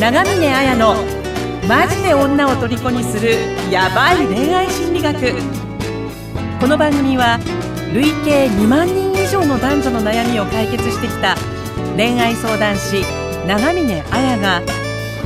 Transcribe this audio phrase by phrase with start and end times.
[0.00, 0.94] 長峰綾の
[1.68, 3.34] マジで女を虜にする
[3.70, 5.34] ヤバい恋愛心理学。
[6.58, 7.38] この番組は
[7.92, 11.36] 累計2万人以上の男女の悩みを解決してきた
[11.98, 13.04] 恋愛相談師
[13.46, 14.62] 長峰綾が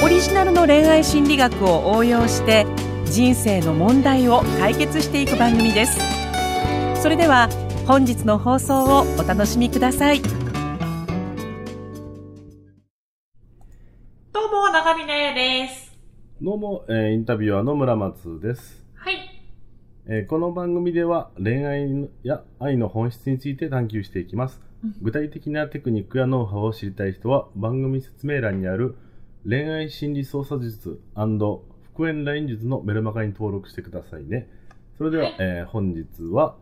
[0.02, 2.66] オリジナルの恋愛心理学を応用して
[3.04, 6.00] 人生の問題を解決していく番組です。
[7.00, 7.48] それでは
[7.86, 10.33] 本日の放送をお楽しみください。
[16.44, 19.16] どうも、えーインタビュアーの村松です、はい。
[20.04, 24.60] えーこの番組では恋愛や愛の本質について探求していきます。
[24.84, 28.94] うん具体的なテクニックやノウハウを知りたい人は番組説明欄にある
[29.48, 34.50] 恋愛心理操作術復縁ライン術のメルマガに登録してくださいね。
[34.98, 36.56] それでは、はいえー本日は、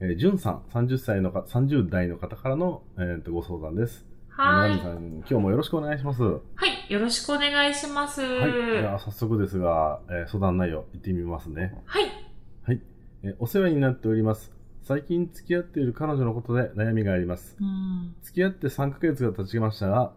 [0.00, 4.09] えー、じゅんさん、30歳のか、30代の方からの、えーとご相談です。
[4.42, 4.78] はい。
[4.78, 6.22] さん、今日もよろしくお願いします。
[6.22, 6.92] ははい。
[6.92, 8.22] よろしくお願いします。
[8.22, 8.26] い。
[8.26, 11.74] では早速ですが、えー相談内容、いってみますね。
[11.84, 12.04] はい。
[12.62, 12.80] はい、
[13.22, 14.50] えーお世話になっております。
[14.82, 17.54] 最近付き合っている彼女のことで悩みがあります。
[17.60, 18.14] うん。
[18.22, 20.14] 付き合って3ヶ月が経ちましたが、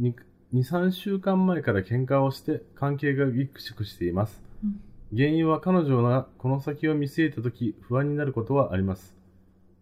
[0.00, 0.14] 2、
[0.54, 4.42] 3週間前から喧嘩をして関係がギクシャクしています。
[4.64, 9.14] うん原因は彼女がこの先を見据えた時不安になることはあります。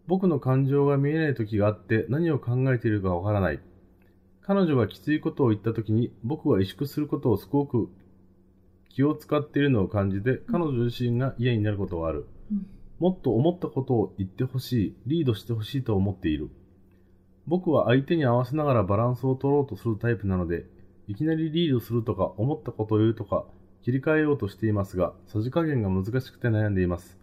[0.06, 3.60] 僕の感情が見えない時があって何を考えているかわからない。
[4.46, 7.88] 彼女がきついことを言った時に僕は萎縮することをすごく
[8.88, 12.26] 気を使っているのを感じて彼女自身が嫌になることがある。
[12.50, 12.66] うん
[12.98, 16.48] もっと思ったことを言ってほしい、リードしてほしいと思っている。
[17.46, 20.64] 僕は相手に合わせながらバランスを取ろうとするタイプなので、
[21.06, 23.44] いきなりリードするとか思ったことを言うとか
[23.84, 27.18] 切り替えようとしていますが、さじ加減が難しくて悩んでいます。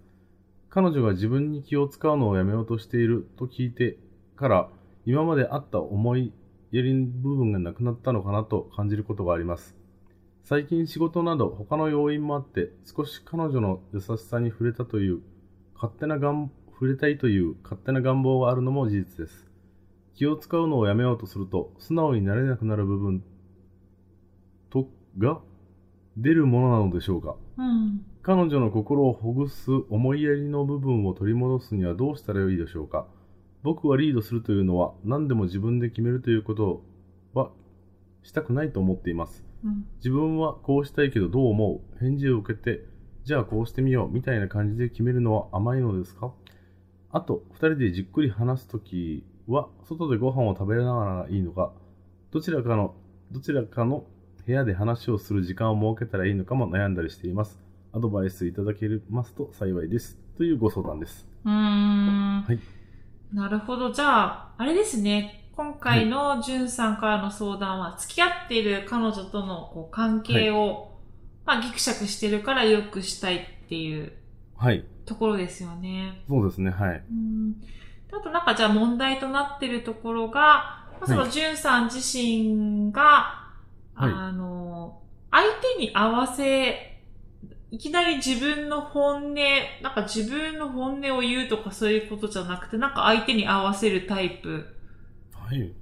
[0.69, 3.97] 彼女が自分に気を使うのをやめようとしていると聞いて
[4.35, 4.69] から、
[5.05, 6.31] 今まであった思い
[6.73, 9.75] やり部分がなくなったのかなと感じることがあります。
[10.43, 15.19] 最近仕事など他の要因もあって少し彼女の優しさに触れたという
[15.75, 19.45] 勝手な願触れたいという勝手な願望があるのも事実です。
[20.15, 23.23] 気を使うのをやめようとすると素直になれなくなる部分
[24.71, 25.41] とが
[26.17, 28.03] 出るものなのでしょうかうん。
[28.23, 33.05] 彼女の心をほぐす思いやりの部分を取り戻すにはどうしたらよいでしょうか
[33.63, 36.83] 僕はリードするというのは何でも自分で決めるということ
[37.33, 37.49] は
[38.21, 39.43] したくないと思っています。
[39.63, 39.85] うん。
[39.97, 41.99] 自分はこうしたいけどどう思う？
[41.99, 42.83] 返事を受けて、
[43.23, 46.33] じゃあこうしてみようみたいな感じで決めるのは甘いのですか？
[47.11, 51.71] あと、二人でじっくり話すときは、外でご飯を食べながらがいいのか、
[52.31, 52.95] どちらかの、
[53.31, 54.05] どちらかの
[54.45, 57.59] 部屋で話をする時間を設けたらいいのかも悩んだりしています。
[57.93, 60.17] アドバイスいただけますと幸いです。
[60.37, 61.27] というご相談です。
[61.43, 62.82] はい。
[63.33, 63.91] なるほど。
[63.91, 65.49] じゃあ、あれですね。
[65.55, 70.91] 今回のじゅんさんからの相談は、付き合っている彼女とのこう関係を、
[71.45, 74.13] まあ、ギクシャクしてるから良くしたいっていう
[74.55, 74.85] はい。
[75.05, 76.23] ところですよね。
[76.27, 77.03] そうですね、はい。
[77.11, 77.67] うんで
[78.13, 83.01] あとなんかじゃあ問題となってるところが、まあそのはいじゅんさん自身が、
[83.93, 85.01] はいあの、
[85.31, 85.43] 相
[85.77, 86.92] 手に合わせ、
[87.73, 89.35] いきなり自分の本音、
[89.81, 94.67] なんか自分の本音を言うとかそういうことじゃなくて、なんか相手に合わせるタイプ
[95.33, 95.73] はい。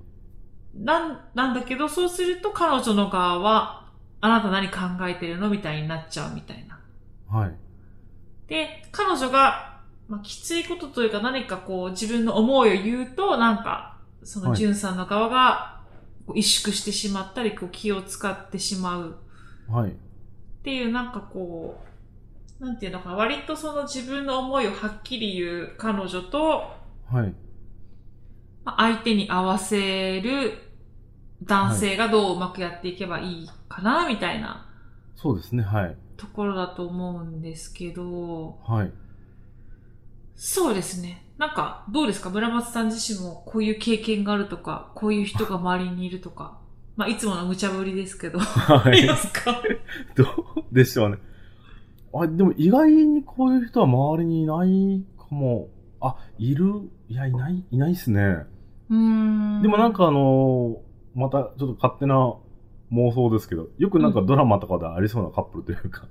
[0.73, 3.89] なん、なんだけど、そうすると彼女の側は、
[4.21, 6.79] あなた何考えてるのみたいになっちゃうみたいな。
[7.27, 7.55] はい。
[8.47, 15.81] で、彼女が、まあ、きついことというか何かこう自分の思いを言うと、なんか、そのはいジュンさんの側が
[16.29, 19.17] 萎縮してしまったり、こう気を使ってしまう
[19.67, 19.93] はい。
[20.61, 21.81] っていうなんかこ
[22.59, 26.71] う、なんていうのかな、割とその自分の思いをはっきり言う彼女と、
[27.09, 27.33] はい。
[28.63, 30.53] まあ相手に合わせる
[31.41, 34.69] 男性がどううまくやっていけばいいかな、みたいな
[35.15, 35.97] そうですね、はい。
[36.15, 38.91] ところだと思うんですけど、はい。
[40.35, 41.25] そうですね。
[41.39, 42.29] なんか、どうですか？
[42.29, 46.60] 村松さん自身もこういう経験があるとか、こういう人が周りにいるとか。
[47.01, 48.37] まあ、いつもの無茶ぶりですけど。
[48.39, 49.61] はいいますか？
[50.15, 51.17] どうでしょうね。
[52.13, 55.69] あ、でも意外にこういう人は周りにいないかも。
[55.99, 56.91] あ、いる？
[57.09, 58.21] いや、いない、いないっすね。
[58.21, 59.61] うーん。
[59.63, 62.15] でもなん、かあのーまたちょっと勝手な
[62.93, 66.07] 妄想ですけど、よくなんかドラマとかでありそうなカップルというか、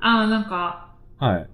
[0.00, 1.48] ああ、なんか、はい。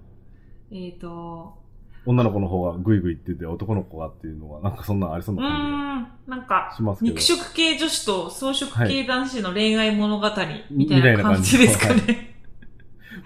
[0.71, 1.58] えっ、と、
[2.05, 7.11] 女の子の方がグイグイって言って男の子がっていうのが、なんかそんなんありそうな感ん、なんかじが、しますけど。
[7.11, 10.29] 肉食系女子と草食は系男子の恋愛物語
[10.71, 12.29] みたいなな感じですかね。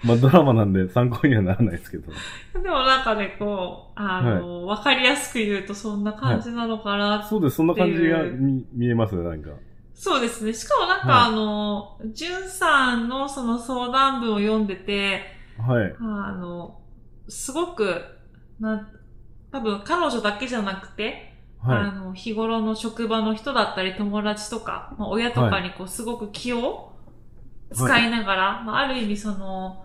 [0.02, 2.12] まあドラマなんで参考にはならないですけど。
[2.60, 7.22] でもなんかね、こう、あの、わ、かりやすく言うとそんな感じなのかな。
[7.22, 9.50] そうです、そんな感じが見見えますね、なんか。
[9.94, 10.52] そうですね。
[10.52, 15.20] しかもなんか、はいあの、じゅんさんのその相談文を読んでて、
[15.58, 15.94] はい。
[16.00, 16.78] あの、
[17.28, 18.02] すごく、
[18.60, 18.88] な、
[19.50, 26.92] 多分彼女だけじゃなくて、あはの、日頃の職場の人だったり友達とか、まあ、親とかにこう、すごく気を
[27.72, 29.84] 使いながら、まあ、ある意味その、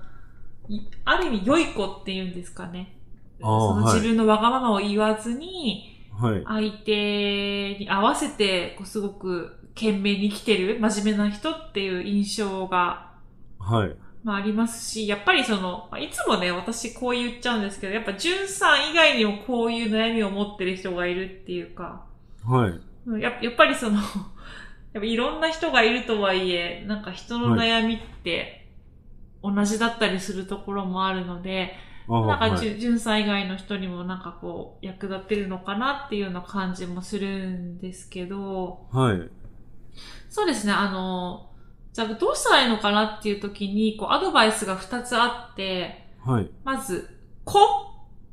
[0.67, 2.95] いある意味良い子っていうんですかね。
[3.39, 5.99] その自分のわがままを言わずに、い。
[6.19, 6.43] はい。
[6.45, 13.13] 相手に合わせて、こうすごく懸命に生きてる真面目な人っていう印象が、
[13.57, 13.95] はい。
[14.23, 22.05] まあありますし、やっぱりその、まあいつもね、私こう言っちゃうんですけど、やっぱ、じゅんさん以外にもこういう悩みを持ってる人がいるっていうか、
[22.43, 22.79] はい。
[23.05, 23.97] うんややっぱりその、
[24.93, 28.67] やっぱいろんな人がいるとはいえ、なんか人の悩みって
[29.41, 31.75] 同じだったりするところもあるので、
[32.07, 32.57] あなんかはい。
[32.57, 39.29] じゅ、じゅんさん以外の人にもなんかこう、役立ってるのかなっていうような感じもするんですけど、はい。
[40.29, 41.48] そうですね、あの、
[41.99, 46.49] じゃあどうしたらいいのかなっていう時に、こう、アドバイスが2つあって、はい。
[46.63, 47.09] まず、
[47.43, 47.59] 個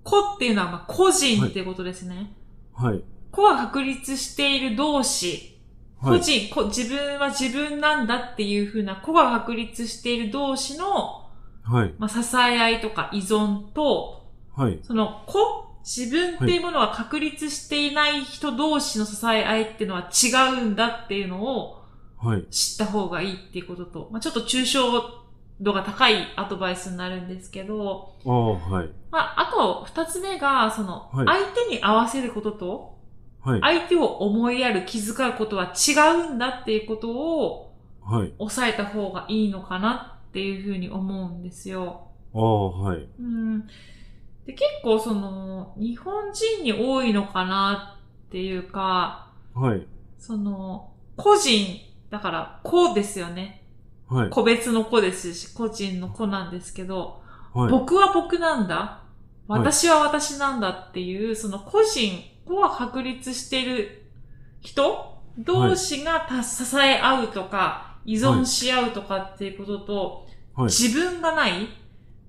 [0.04, 2.32] 個っていうのは、まあ、個人っていうことですね。
[2.72, 3.02] はい。
[3.32, 5.58] 個が確立している同士、
[6.00, 6.18] はい。
[6.20, 11.28] 個人、個自分は自分なんだっていうふうな個が確立している同士の、
[11.64, 11.94] はい。
[11.98, 14.78] まあ、支え合いとか依存と、はい。
[14.84, 21.75] その個、自分っていうものが確立していない人同士の支え合いっていうのは違うんだっていうのをはい。
[22.50, 25.02] 知った方がいいっていうことと、まあ、ちょっと抽象
[25.60, 28.90] 度が高いアドバイスになるんですけど、ああ、はい。
[29.10, 32.98] まあ、あと二つ目が、その、はい相手に合わせることと、
[33.42, 33.60] はい。
[33.60, 35.92] 相手を思いやる、気遣うことは違
[36.28, 37.66] うんだっていうことを
[38.02, 38.32] はい。
[38.38, 42.08] 抑えた方がいいのかなっていうふうに思うんですよ。
[42.34, 43.08] ああ、はい。
[43.18, 43.66] うん。
[44.46, 47.98] で、結構その、日本人に多いのかな
[48.28, 49.86] っていうか、はい。
[50.18, 51.80] その、個人、
[52.10, 53.62] だから、個ですよね。
[54.08, 54.30] はい。
[54.30, 57.22] 個別の子ですし、個人の子なんですけど、
[57.52, 57.70] はい。
[57.70, 58.76] 僕は僕なんだ。
[58.76, 59.06] はい
[59.48, 64.02] 私は私なんだっていう、その個人、子は確立している
[64.60, 70.66] 人同士がた支え合うとか、依存し合うとかっていうことと、はい。
[70.66, 71.68] 自分がない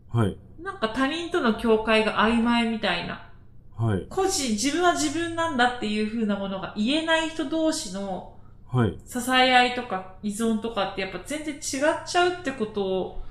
[0.10, 0.38] はい。
[0.62, 3.28] なんか他人との境界が曖昧みたいな。
[3.76, 4.06] はい。
[4.10, 8.37] 個人、自分は自分なんだっていう風なものが言えない人同士の
[8.70, 8.98] はい。
[9.06, 11.62] 支え合いとか依存とかってやっぱ全然違っ
[12.06, 13.22] ちゃうってこと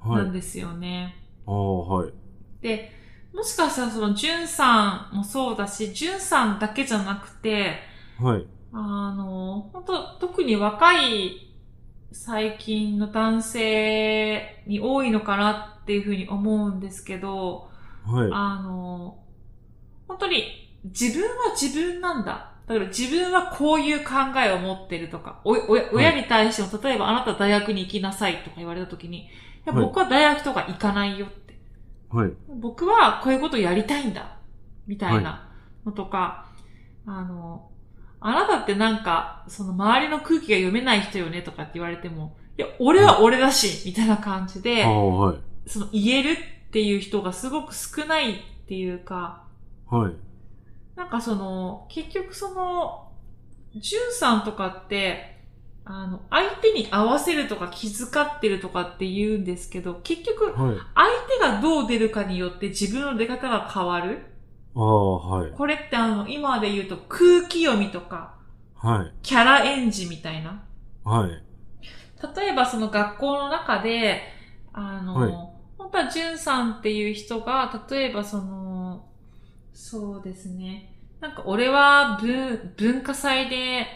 [0.00, 0.18] は。
[0.18, 1.16] ないんですよね。
[1.46, 2.12] ああ、はい。
[2.60, 2.92] で、
[3.32, 7.78] もしかしたらその、じゅんさんもそうだし、じゅんさんだけじゃなくて、
[8.20, 8.46] はい。
[8.72, 11.54] あの、本当特に若い
[12.12, 17.70] 最近の男性に多いのかなっていうふうに思うんですけど、
[18.04, 18.28] はい。
[18.30, 19.18] あの、
[20.06, 22.53] 本当に自分は自分なんだ。
[22.66, 24.12] だから自分はこういう考
[24.44, 29.28] えを持ってるとか、お親親に対しても、例えばあなた大学に行きなさいとか言われたときに、い
[29.66, 31.58] やはい僕は大学とか行かないよって。
[32.10, 32.32] はい。
[32.48, 34.38] 僕はこういうことやりたいんだ。
[34.86, 35.50] みたいな
[35.84, 36.46] のとか、
[37.06, 37.70] あの、
[38.20, 44.84] あなたってなんか、その周りの空気が読めない人よねとかって言われても、いや、俺は俺だし、みたいな感じで。
[45.66, 48.36] その言えるっていう人がすごく少ないっ
[48.66, 49.44] ていうか、
[49.90, 50.12] はい。
[50.96, 53.12] なんかその、結局その、
[53.74, 55.34] ジュンさんとかって、
[55.84, 60.76] あの、相手に合わせるとか気遣ってるとかって言うんですけど、結局、はい。
[60.94, 64.26] 相手がどう出るかによって自分の出方が変わる。
[64.76, 65.52] ああ、はい。
[65.52, 68.34] これってあの、今で言うと空気読みとか、
[68.76, 69.12] はい。
[69.22, 70.64] キャラ演じみたいな。
[71.04, 71.30] はい。
[72.36, 74.22] 例えばその学校の中で、
[74.72, 78.73] あの、はい本当はジュンさんっていう人が、例えばその、
[79.74, 80.94] そうですね。
[81.20, 83.86] なんか俺は文、文化祭で、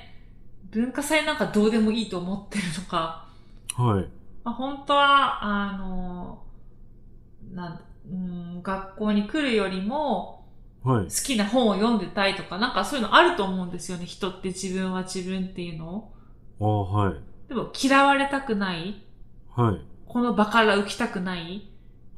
[0.70, 3.26] 文化祭なんかどうでもいいと思ってるとか、
[3.74, 4.08] はい。
[4.44, 6.42] まあ、本当は、あの、
[7.52, 7.80] なんだ
[8.10, 10.46] うん、学校に来るよりも、
[10.82, 11.10] はい好。
[11.10, 14.06] きな本を読んでたいとか、なんかそういうのあると思うんですよね。
[14.06, 16.12] 人って自分は自分っていうのを。
[16.60, 17.14] ああ、はい。
[17.48, 19.04] でも嫌われたくない
[19.54, 19.80] はい。
[20.06, 21.68] この場から浮きたくない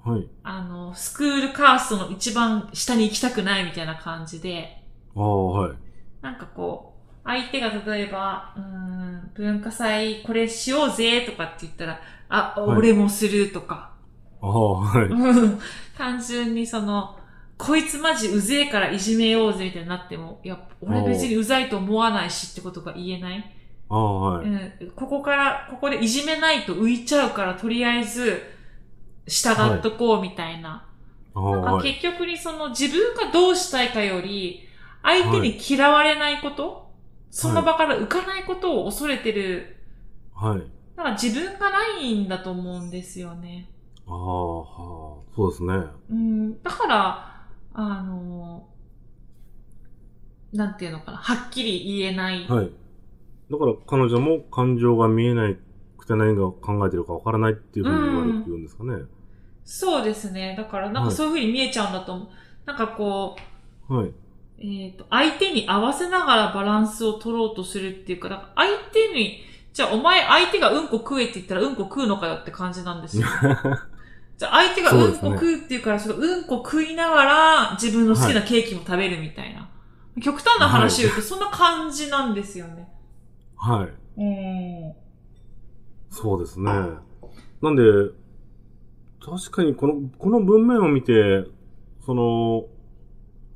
[0.05, 0.31] はい。
[0.43, 5.77] あの、スクールカーストの一番下に行きたくないみたいな感じで、ああ、はい。
[6.21, 13.95] なんかこう、相手が例えば、うーん、文化祭これしようぜとかって言ったら、あ、はい俺もするとか、
[14.41, 15.09] ああ、はい。
[15.09, 15.59] うん
[15.97, 17.19] 単純にその、
[17.59, 23.45] こいつマジうぜえからいじめようぜみたいになっても、いや、俺別にうざいと思わないしってことが言えない。
[23.89, 24.49] ああ、はい。
[24.49, 28.43] うん、ここから、ここでいじめないと浮いちゃうから、とりあえず、
[29.31, 30.85] 従っとこうみたいな。
[31.35, 31.95] ああ、なんかはい。
[31.95, 34.69] 結局にその自分がどうしたいかより、
[35.03, 36.91] 相手に嫌われないこと、
[37.31, 39.77] その場から浮かないことを恐れてる、
[40.35, 40.63] はい。
[40.97, 43.71] なんか自分がないんだと思うんですよね。
[44.07, 44.67] ああ、はあ、
[45.35, 45.75] そうですね。
[46.11, 48.69] うん、だから、あの、
[50.53, 52.45] なんていうのかな、はっきり言えない。
[52.49, 52.71] はい。
[53.51, 55.57] だから彼女も感情が見えない
[55.97, 59.03] くて何が考えてるかわからないっていうふうに言われうんですかね。
[59.73, 60.57] そうですね。
[60.59, 62.29] だから、なんかそういうふうに見えちゃうんだと思う。
[62.67, 63.37] なんかこ
[63.89, 64.11] う、はい。
[64.59, 73.29] えっ、と、相手に合わせながらバランスを取ろうとするっていうか、だから相手に、じゃあお前相手がうんこ食えって言ったらうんこ食うのかよって感じなんですよ。
[74.37, 79.71] じゃあ相手がうんこ食うって言うから、そのうんこ食いながら自分の好きなケーキも食べるみたいな。
[80.21, 82.89] 極端な話を言うとそんな感じなんですよね。
[83.57, 84.21] はい。
[84.21, 84.95] うん。
[86.11, 86.73] そうですね。
[87.63, 87.83] なんで、
[89.25, 91.45] 確かにこの、この文面を見て、
[92.05, 92.67] その、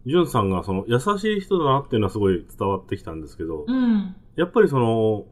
[0.07, 4.15] ジュンさんがその優しい人だなっていうのはすごい伝わってきたんですけど、うん。
[4.37, 5.25] やっぱりその、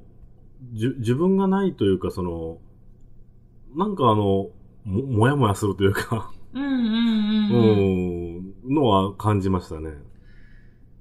[0.73, 2.59] じゅ自分がないというかその、
[3.77, 4.53] なんかあの、も、
[4.85, 7.79] もやもやするというか、うんうんううん。
[8.67, 9.91] うん、ん、のは感じましたね。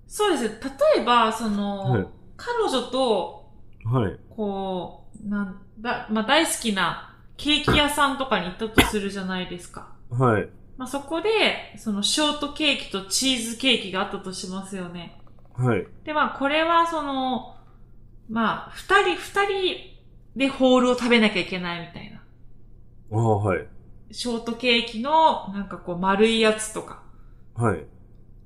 [0.07, 0.59] そうですね。
[0.95, 2.07] 例えば、その、はい
[2.43, 3.51] 彼女と、
[3.85, 4.19] はい。
[4.35, 7.10] こう、なんだ、まあ、大好きな
[7.41, 9.89] ケーキ屋さんとかに行ったとするじゃないですか。
[10.11, 10.47] はい。
[10.77, 15.19] まあ、そこで、そのショートケーキとチーズケーキがあったとしますよね。
[15.53, 15.87] はい。
[16.03, 17.55] で、まあ、これはその、
[18.29, 19.77] まあ、二人、二人
[20.35, 22.21] でホールを食べなきゃいけないみたいな。
[23.11, 23.65] ああ、はい。
[24.11, 27.01] ショートケーキの、なんかこう、丸いやつとか、
[27.55, 27.83] はい。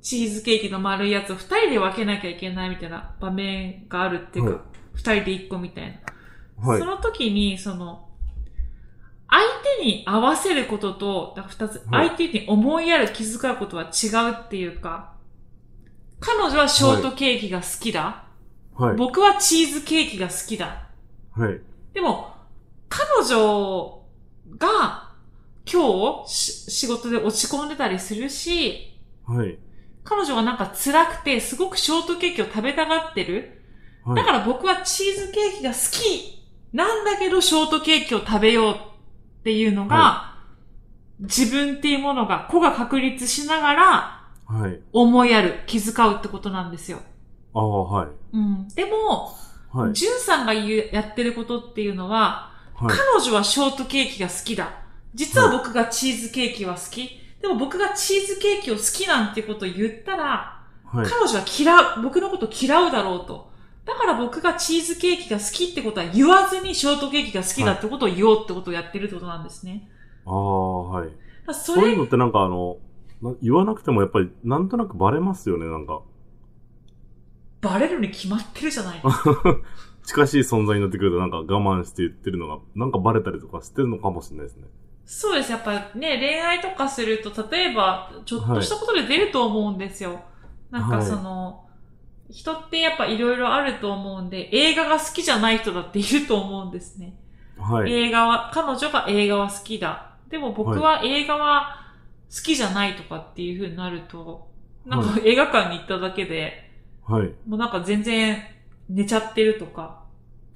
[0.01, 4.61] チーズケーキの丸いやつを二人で分けなきゃいけないみたいな場面があるっていうはいか、
[4.93, 6.01] 二、人で一個みたい
[6.57, 6.67] な。
[6.69, 6.85] はいそ。
[6.85, 8.04] の時に、その、
[9.35, 9.43] 相
[9.79, 15.13] 手に合わせることと、だから二つ、はい相手に思いやる気遣うことは違うっていうか、
[16.21, 18.23] 彼女はショートケーキが好きだ。
[18.75, 18.95] はい。
[18.95, 20.87] 僕はチーズケーキが好きだ。
[21.35, 21.59] はい。
[21.93, 22.33] でも、
[22.87, 24.01] 彼女
[24.57, 25.11] が
[25.69, 29.57] 今日し仕事で落ち込んでたりするし、はい。
[30.05, 33.61] 彼女がなんか辛くてすごくショートケーキを食べたがってる。
[34.05, 34.15] はい。
[34.15, 38.94] だから僕はチーズケーキが好きなんだけどショートケーキを食べよう
[39.45, 40.35] っていうのが、は
[41.19, 44.79] 自分っていうものが子が確立しながらはい。
[44.91, 46.99] 思いやる、気遣うってことなんですよ。
[47.53, 48.07] ああ、はい。
[48.33, 48.67] うん。
[48.69, 49.35] でも、
[49.71, 49.93] はい。
[49.93, 52.97] ジュンさんが言う、やってることっていうのは、はい。
[52.97, 54.71] 彼女はショートケーキが好きだ。
[55.13, 57.07] 実は僕がチーズケーキは好き。
[57.39, 61.07] でも僕がチーズケーキを好きなんていうことを言ったら、はい。
[61.07, 63.51] 彼女は嫌う、僕のこと嫌うだろうと。
[63.85, 69.89] だから僕がチーズケーキが好きってことは言わずにショートケーキが好きだってことを言おうってことをやってるってことなんですね。
[70.25, 71.09] ああ、はい。
[71.53, 72.77] そそういうれ、のってなんかあの、
[73.21, 76.01] な言わなくてもやっぱりなんとなくバレますよね、なんか。
[77.61, 79.57] バレるに決まってるじゃないですか。
[80.05, 84.67] 近しい存在になってくるとなんか我慢して言ってるのが、なんかバレたりとかしてるのかもしれないですね。
[85.05, 85.51] そうです。
[85.51, 90.21] やっぱね、恋愛とかすると、例えば、ちょっとしたことで出ると思うんですよ。
[90.71, 91.64] なんかはいその、
[92.29, 97.15] 人ってやっぱいろいろあると思うんで、映画が好きじゃない人だっていると思うんですね。
[97.57, 97.91] はい。
[97.91, 100.15] 映画は、彼女が映画は好きだ。
[100.29, 101.85] でも僕は映画は
[102.35, 104.47] 好きじゃないとかっていう風になると、
[104.85, 106.71] なんか映画館に行っただけで、
[107.07, 107.31] はい。
[107.47, 108.37] もうなんか全然
[108.89, 110.03] 寝ちゃってるとか、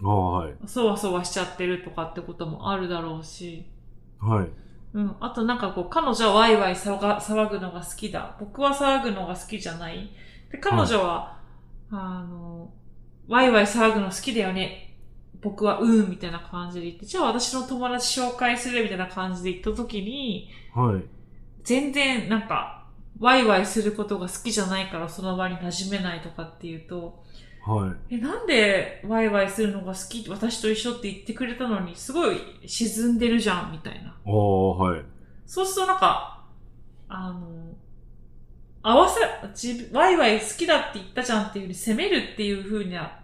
[0.04, 0.54] ああ、はい。
[0.66, 3.66] そわそわしちゃってるとかってこともあるだろうし、
[4.20, 4.48] はい。
[4.94, 5.16] うん。
[5.20, 8.36] あとなんかこう、彼女はワイワイ騒ぐのが好きだ。
[8.40, 10.10] 僕は騒ぐのが好きじゃない。
[10.52, 11.39] で、彼女は、
[11.92, 12.72] あの、
[13.28, 14.98] ワイワイ騒ぐの好きだよね。
[15.42, 21.04] 僕はうん、みたいな感じで言って、じゃあ私の友達紹介するみたいな感じで言った時に、はい。
[21.64, 22.88] 全然なんか、
[23.20, 27.24] ワイワイすることが好きじゃないからその場に馴染めないとかっていうと、
[27.66, 28.16] はい。
[28.16, 30.28] え、なんでワイワイするのが好き？
[30.30, 34.10] 私と一緒って言ってくれたのに、すごい沈んでるじゃん、みたいな。
[34.10, 35.02] ああ、はい。
[35.46, 36.46] そうするとなんか、
[37.10, 37.74] あの、
[38.82, 39.20] 合わせ、
[39.50, 43.20] 自分、ワイワイ好きだって言ったじゃんっていうふうに責めるっていうふうには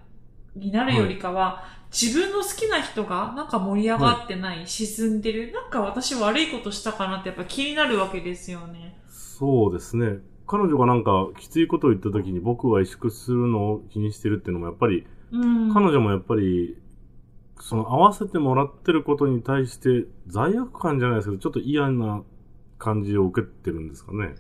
[0.56, 9.00] になるよりかは、自分の好きな人がなんか盛り上がってない、沈んでる、なんか私悪いことしたかなってやっぱ気になるわけですよね。
[9.08, 10.20] そうですね。
[10.48, 15.74] 彼女がなんかきついことを言った時に僕は萎縮するのを気にしてるっていうのもやっぱり、うん。
[15.74, 16.78] 彼女もやっぱり、
[17.60, 22.22] その合わせてもらってることに対して罪悪感じゃないですけど、ちょっと嫌な
[22.78, 24.36] 感じを受けてるんですかね。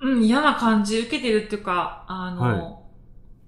[0.00, 2.86] うん、嫌な感じ受けてるっていうか、あの、はい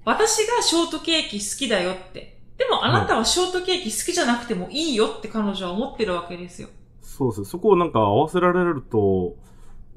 [0.09, 2.41] 私がショートケーキ好きだよって。
[2.57, 6.69] でもあなたはショートケーキ好きじゃなくてもいいよって彼女は思ってるわけですよ。
[7.03, 7.47] そうですね。
[7.47, 9.37] そこをなんか合わせられると、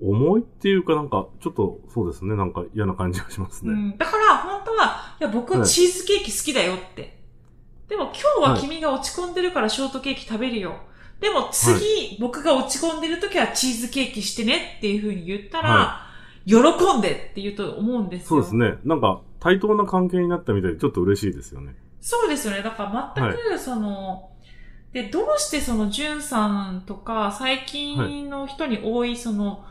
[0.02, 3.72] 重いっていうかなんか、ちょっとそうですね、なんか嫌な感じがしますね。
[3.72, 3.98] うん。
[3.98, 7.18] だから、本当は、いや、僕はいチーズケーキ好きだよって。
[7.88, 10.76] でも今日は君が落ち込んでるからショートケーキ食べるよ。
[11.22, 16.11] でも次、僕が落ち込んでる時はチーズケーキしてねっていう風に言ったら、は
[16.46, 16.56] 喜
[16.98, 18.28] んでって言うと思うんですよ。
[18.28, 18.78] そうですね。
[18.84, 21.76] なんか、対等な関係になったみたいでちょっと嬉しいですよね。
[22.00, 22.62] そうですよね。
[22.62, 24.32] だから全く、その、
[24.92, 29.66] で、どうしてその、ジュンさんとか、最近の人に多い、その、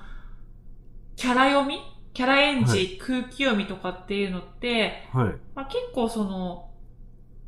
[1.17, 1.79] キャラ読み？
[2.13, 5.35] キャラ演じ、はい空気読みとかっていうのって、はい。
[5.55, 6.71] まあ、結構その、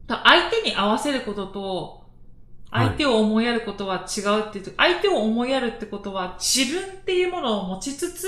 [0.06, 2.02] た相手に合わせることと、はい
[2.74, 8.26] 相手を思いやることは違うっていうと、相手を思いやるってことは自分っていうものを持ちつつ、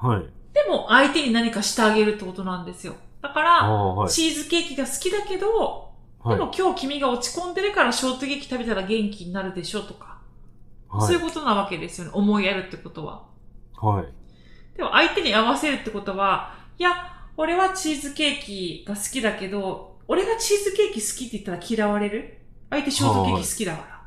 [0.00, 0.22] はい。
[0.54, 2.94] でも相手に何かしてあげるってことなんですよ。
[3.20, 4.10] だかあら、あ、はい。
[4.10, 5.88] チーズケーキが好きだけど、
[6.20, 10.18] はいでも今日君が落ち込んでるからショートケーキ食べたら元気になるでしょとか、
[10.88, 12.10] はいそういうことなわけですよね。
[12.12, 13.24] 思いやるってことは。
[13.80, 14.06] はい。
[14.76, 16.90] でも相手に合わせるってことは、いや、
[17.36, 22.38] 俺はチーズケーキが好きだけど、俺がチーズケーキ好きって言ったら嫌われる？
[22.70, 24.02] 相手ショートケーキ好きだから。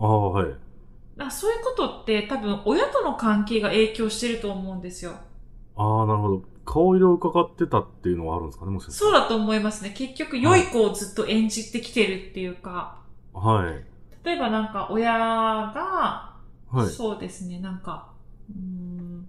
[0.00, 0.46] ああ、はい。
[1.20, 5.12] だそういうことって多分親との関係が影響してると思うんですよ。
[5.76, 6.42] ああ、なるほど。
[6.64, 8.98] 顔色を伺ってたっていうのはあるんですかね、もしかして。
[9.00, 9.90] そうだと思いますね。
[9.90, 12.98] 結局良い子をずっと演じてきてるっていうか、
[13.32, 13.84] はい。
[14.24, 16.36] 例えばなんか親が、
[16.70, 16.88] はい。
[16.88, 18.12] そうですね、なんか、
[18.48, 19.26] うーん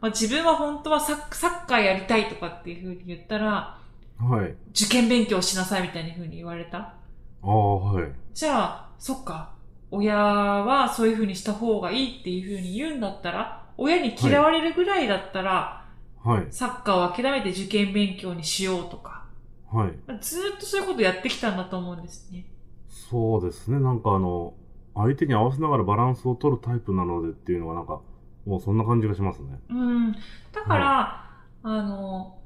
[0.00, 3.78] まあ、自分は本当はサッサッカーやりたいとかっていうふうに言ったら、
[4.18, 4.54] はい。
[4.70, 6.78] 受験勉強しなさいみたいなふうに言われた。
[6.78, 6.96] あ
[7.42, 8.12] あ、はい。
[8.32, 9.53] じゃあ、そっか。
[9.94, 15.84] 親はそういうふうにした方がいいっていうふうに言うんだったら、親に嫌われるぐらいだったら、
[16.22, 16.46] はい。
[16.50, 19.24] サッカーを諦めて受験勉強にしようとか、
[19.70, 19.92] はい。
[20.20, 22.46] ずーっとそういうことやってきたんだと思うんですね。
[22.88, 23.78] そうですね。
[23.78, 24.54] なんかあの、
[24.94, 28.00] 相手に合わせながらバランスを取るタイプなのでっていうのがなんか、
[28.46, 29.58] もうそんな感じがしますね。
[29.68, 30.12] うん。
[30.52, 31.30] だから、
[31.62, 32.38] あの、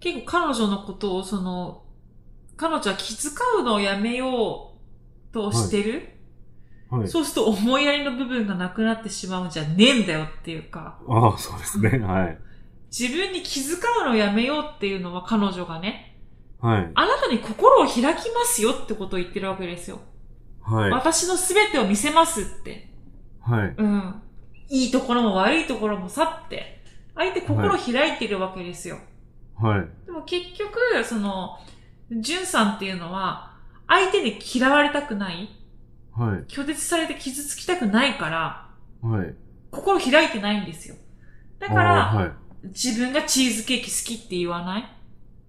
[0.00, 1.82] 結構彼女のことを、その、
[2.56, 4.72] 彼女は気遣うのをやめよ
[5.30, 6.17] うとしてる、
[6.90, 7.08] はい。
[7.08, 11.98] そうすると思いやりの部分がなくなってしまうんじゃねえんだよっていうか、ああ、そうですね。
[11.98, 12.38] はい。
[12.90, 16.16] 自分に気遣うのをやめようっていうのは彼女がね、
[16.60, 16.90] はい。
[16.94, 20.00] あなたに心を開きますよってことを言ってるわけですよ。
[20.62, 20.90] はい。
[20.90, 22.90] 私の全てを見せますって。
[23.40, 23.74] はい。
[23.76, 24.22] うん。
[24.68, 26.82] いいところも悪いところも去って、
[27.14, 28.98] 相手心を開いてるわけですよ。
[29.60, 29.88] はい。
[30.06, 31.58] でも結局、その、
[32.10, 35.48] ジュンさんっていうのは、相手に嫌われたくない、
[36.18, 36.44] はい。
[36.48, 39.34] 拒絶されて傷つきたくないから、はい。
[39.70, 40.96] 心開いてないんですよ。
[41.58, 42.32] だかあら、あはい。
[42.64, 44.84] 自分がチーズケーキ好きって言わない？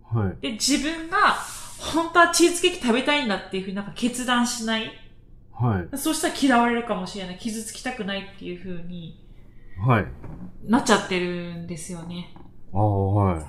[0.04, 0.38] はい。
[0.42, 1.18] で、自分が、
[1.80, 4.92] 本当はチーズケーキ食べたいんだっていうふうになんか決断しない？
[5.54, 5.98] はい。
[5.98, 7.38] そうしたら嫌われるかもしれない。
[7.38, 9.26] 傷つきたくないっていうふうに
[9.86, 10.06] はい。
[10.66, 12.36] なっちゃってるんですよね。
[12.74, 13.44] ああ、はい。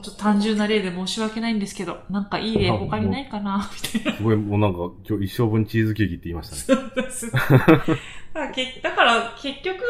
[0.00, 4.16] ちょっと単純な例で申し訳ないんですけど、なんかいい例あ他にないかなみたいな。
[4.18, 4.78] すごい、もうなんか、
[5.08, 6.80] 今日一生分チーズケーキって言いましたね。
[6.94, 7.30] そうです。
[7.30, 7.60] だか
[8.34, 9.82] らけだから結局、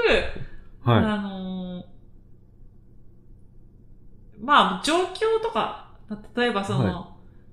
[0.83, 1.95] はあのー
[4.40, 5.88] まあ状況とか、
[6.37, 7.11] 例えばその、は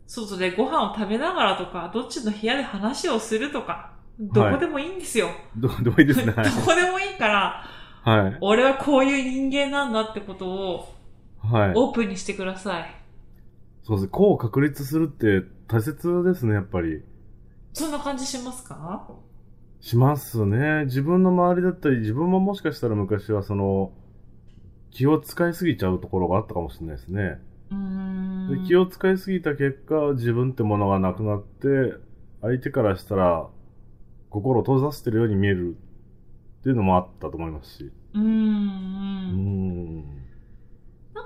[0.08, 5.30] 外でご飯を食べながらとか、どっちの部屋で話をするとか、どこでもいいんですよ。
[5.58, 5.62] い。
[5.62, 6.34] ど、どういいですね。
[6.34, 6.46] はい。
[6.46, 7.64] どこでもいいから、
[8.04, 8.38] はい。
[8.42, 10.94] 俺はこういう人間なんだってことを
[11.44, 11.74] はい。
[11.76, 12.96] オープンにしてください。
[13.84, 14.10] そうですね。
[14.12, 17.04] こう確立するって大切ですね、やっぱり。
[17.74, 19.08] そんな感じしますか？
[19.80, 20.86] しますね。
[20.86, 23.92] 自分の周りだったり、自分ももしかしたら昔はその、
[24.92, 27.40] 気を使いすぎちゃうところがあったかもしれないですね。
[27.72, 28.62] うーん。
[28.62, 31.96] で気を使いすぎた結果、自分ってものがなくなって、
[32.42, 33.48] 相手からしたら、
[34.30, 35.76] 心を閉ざしてるように見える
[36.60, 37.92] っていうのもあったと思いますし。
[38.14, 38.24] うーん。
[38.24, 40.21] うーうんん。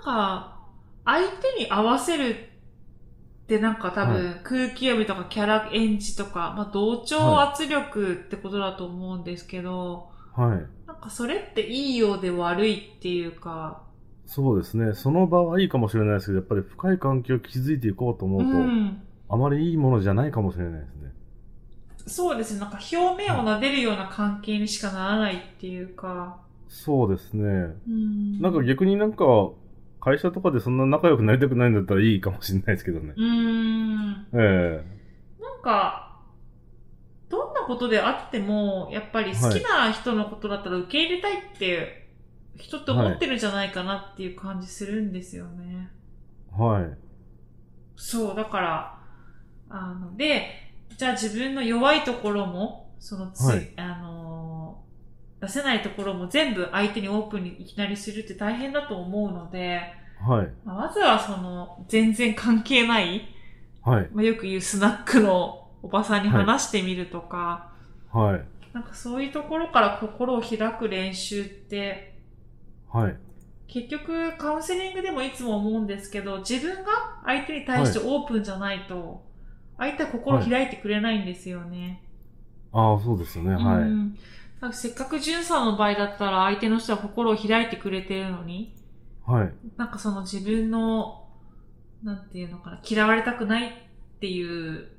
[0.05, 0.57] なんか、
[1.03, 10.87] 相手に合わせるってなんか多分、空気読みとかキャラ演じとか、まあ同調圧力ってことだと思うんですけど、はい。
[10.87, 13.81] なんかそれっていいようで悪いっていうか、
[14.27, 14.93] そうですね。
[14.93, 19.01] その場はいいかもしれないですけど、やっぱり深い関係を築いていこうと思うと、うん。
[19.29, 21.11] あまりいいものじゃないかもしれないですね。
[22.07, 22.59] そうですね。
[22.59, 26.37] なんか表面を撫でるような関係にしかならないっていうか、
[26.67, 27.43] そうですね。
[27.87, 28.41] うん。
[28.41, 29.25] なんか逆になんか、
[30.05, 33.15] 会社とかでそんな仲良くなりたくないんだったらいいかもしれないですけどね。
[33.17, 34.27] うーん。
[34.33, 34.85] え
[35.41, 36.19] なんか、
[37.27, 42.07] どんなことであっても、やっぱり好きな人のことだったら受け入れたいって、
[42.55, 45.89] 人って思ってるんじゃないかなっていう感じするんですよね。
[46.55, 46.97] えはい。
[47.95, 48.99] そう、だから、
[49.71, 50.51] あの、で、
[50.95, 54.34] じゃあ自分の弱いところも、そのつい、はいあのー
[55.45, 59.81] 出せないところも全部相手にオープンにいきなりするって大変だと思うので、
[60.19, 60.49] はい。
[60.65, 63.29] まずはその、全然関係ない、
[63.83, 64.09] はい。
[64.11, 67.71] まあ、よく言うスナックのおばさんに話してみるとか、
[68.11, 68.43] はい。
[68.73, 72.17] なんかそういうところから心を開く練習って、
[72.91, 73.15] はい。
[73.67, 79.23] 結局カウンセリングでもいつも思うんですけど、自分が相手に対してオープンじゃないと、
[79.77, 82.01] 相手は心を開いてくれないんですよね。
[82.71, 83.53] ああ、そうですよね。
[83.53, 83.83] はい。
[83.83, 84.19] うんだ
[84.61, 88.75] からせっかくジュンさんの場合だったら相手の人は心を開いてくれてるのに、
[89.25, 89.53] はい。
[89.77, 91.27] なんかその自分の、
[92.03, 94.95] なんていうのかな、嫌われたくないっていう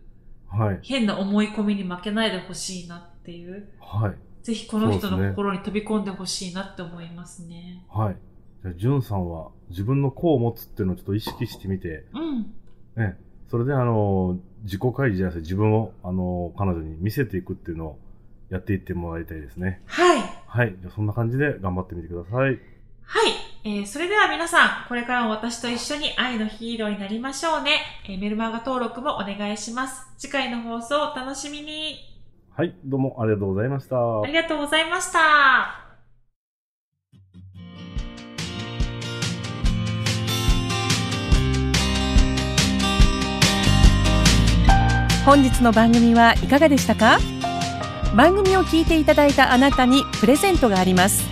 [0.49, 0.79] はい。
[0.83, 3.69] 変な思い込みに負けないでほしいなっていう。
[3.81, 4.15] はい。
[4.43, 7.85] ぜひこの人の心に飛び込んでほしいなって思いますね。
[7.89, 8.17] はい。
[8.63, 12.55] じゃあ、ジュンさんは自分の子を持つっていうのをちょっと意識してみて、うん。
[12.97, 13.17] ね。
[13.51, 17.99] それであの、自己開示じゃなくて自分を、あの、彼女に見せていくっていうのを
[18.49, 19.81] やっていってもらいたいですね。
[19.87, 20.23] はい。
[20.47, 20.77] はい。
[20.81, 22.51] じゃあ、そんな感じで頑張ってみてください。
[22.51, 22.59] はい。
[23.65, 27.81] えー、それでは皆さん、これからも私と一緒に愛のヒーローになりましょうね。
[28.09, 30.07] えーメルマガ登録もお願いします。
[30.17, 31.97] 次回の放送をお楽しみに。
[32.55, 32.75] はい。
[32.85, 33.97] どうもありがとうございました。
[34.23, 35.83] ありがとうございました。
[45.25, 47.19] 本日の番組はいかがでしたか？
[48.17, 51.23] 番組を聞いていただいたあなたにプレゼントがあります。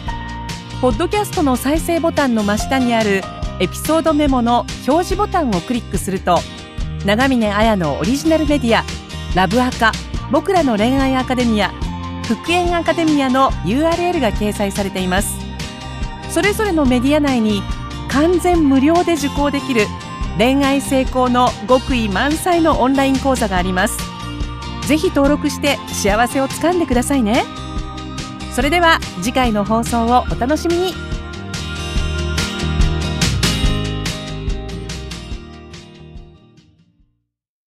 [0.82, 3.22] ポッドキャストの再生ボタンの真下にある
[3.58, 6.40] エピソードメモの表示ボタンをクリックすると
[7.06, 8.84] 長峰綾のオリジナルメディア
[9.34, 9.92] ラブアカ
[10.30, 11.70] 僕らの恋愛アカデミア
[12.26, 15.38] 復縁アカデミアの URL が掲載されています。
[16.28, 17.62] それぞれのメディア内に
[18.10, 19.86] 完全無料で受講できる
[20.36, 24.03] 恋愛成功の極意満載のオンライン講座があります。
[24.86, 27.44] ぜひ登録して幸せをつかんでくださいね。
[28.54, 31.13] それでは次回の放送をお楽しみに。